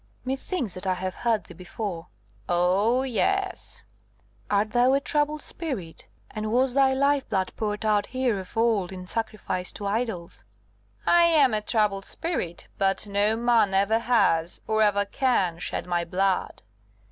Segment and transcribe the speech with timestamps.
[0.25, 2.07] "Methinks that I have heard thee before."
[2.49, 3.83] "Oh, yes."
[4.49, 6.07] "Art thou a troubled spirit?
[6.31, 10.43] and was thy life blood poured out here of old in sacrifice to idols?"
[11.05, 16.03] "I am a troubled spirit; but no man ever has, or ever can, shed my
[16.03, 16.63] blood.